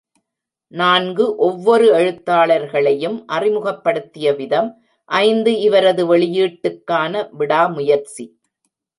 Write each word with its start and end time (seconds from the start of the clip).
நான்கு, 0.71 1.35
ஒவ்வொரு 1.35 1.87
எழுத்தாளர்களையும் 1.93 3.17
அறிமுகப்படுத்திய 3.27 4.33
விதம், 4.33 4.69
ஐந்து, 5.05 5.59
இவரது 5.59 6.05
வெளியீட்டுக்கான 6.15 7.27
விடாமுயற்சி. 7.31 8.25